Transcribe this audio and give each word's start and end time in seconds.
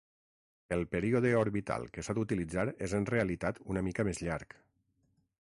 El 0.77 0.79
període 0.93 1.33
orbital 1.41 1.85
que 1.97 2.05
s'ha 2.07 2.17
d'utilitzar 2.19 2.65
és 2.89 2.97
en 3.01 3.07
realitat 3.15 3.63
una 3.75 3.87
mica 3.91 4.07
més 4.11 4.27
llarg. 4.29 4.61